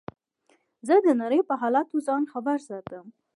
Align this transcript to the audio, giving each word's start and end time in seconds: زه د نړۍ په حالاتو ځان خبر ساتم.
زه 0.87 0.95
د 1.05 1.07
نړۍ 1.21 1.41
په 1.49 1.53
حالاتو 1.61 1.97
ځان 2.07 2.23
خبر 2.33 2.57
ساتم. 2.67 3.05